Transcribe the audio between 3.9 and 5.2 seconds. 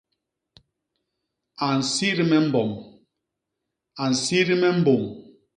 a nsit me mbôñ.